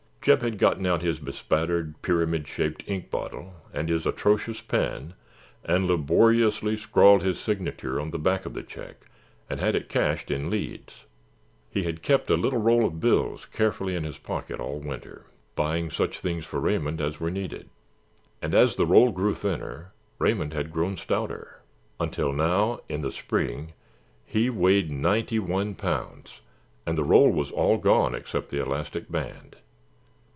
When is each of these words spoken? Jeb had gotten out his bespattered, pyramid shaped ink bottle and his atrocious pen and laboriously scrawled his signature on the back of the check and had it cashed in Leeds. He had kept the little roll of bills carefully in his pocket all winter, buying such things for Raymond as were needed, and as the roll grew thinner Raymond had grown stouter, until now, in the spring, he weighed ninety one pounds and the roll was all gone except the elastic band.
Jeb 0.23 0.43
had 0.43 0.59
gotten 0.59 0.85
out 0.85 1.01
his 1.01 1.17
bespattered, 1.17 1.99
pyramid 2.03 2.47
shaped 2.47 2.83
ink 2.85 3.09
bottle 3.09 3.55
and 3.73 3.89
his 3.89 4.05
atrocious 4.05 4.61
pen 4.61 5.15
and 5.65 5.87
laboriously 5.87 6.77
scrawled 6.77 7.23
his 7.23 7.39
signature 7.39 7.99
on 7.99 8.11
the 8.11 8.19
back 8.19 8.45
of 8.45 8.53
the 8.53 8.61
check 8.61 9.07
and 9.49 9.59
had 9.59 9.75
it 9.75 9.89
cashed 9.89 10.29
in 10.29 10.47
Leeds. 10.47 11.05
He 11.71 11.85
had 11.85 12.03
kept 12.03 12.27
the 12.27 12.37
little 12.37 12.59
roll 12.61 12.85
of 12.85 12.99
bills 12.99 13.47
carefully 13.47 13.95
in 13.95 14.03
his 14.03 14.19
pocket 14.19 14.59
all 14.59 14.77
winter, 14.77 15.25
buying 15.55 15.89
such 15.89 16.19
things 16.19 16.45
for 16.45 16.59
Raymond 16.59 17.01
as 17.01 17.19
were 17.19 17.31
needed, 17.31 17.67
and 18.43 18.53
as 18.53 18.75
the 18.75 18.85
roll 18.85 19.11
grew 19.11 19.33
thinner 19.33 19.91
Raymond 20.19 20.53
had 20.53 20.71
grown 20.71 20.97
stouter, 20.97 21.63
until 21.99 22.31
now, 22.31 22.81
in 22.87 23.01
the 23.01 23.11
spring, 23.11 23.71
he 24.23 24.51
weighed 24.51 24.91
ninety 24.91 25.39
one 25.39 25.73
pounds 25.73 26.41
and 26.85 26.95
the 26.95 27.03
roll 27.03 27.31
was 27.31 27.49
all 27.49 27.79
gone 27.79 28.13
except 28.13 28.49
the 28.49 28.61
elastic 28.61 29.09
band. 29.11 29.55